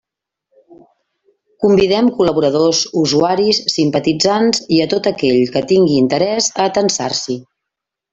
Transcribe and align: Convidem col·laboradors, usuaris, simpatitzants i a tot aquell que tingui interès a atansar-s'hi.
Convidem 1.65 2.07
col·laboradors, 2.21 2.79
usuaris, 3.01 3.59
simpatitzants 3.73 4.63
i 4.79 4.81
a 4.87 4.91
tot 4.95 5.11
aquell 5.11 5.41
que 5.57 5.63
tingui 5.73 5.99
interès 5.99 6.49
a 6.57 6.67
atansar-s'hi. 6.71 7.37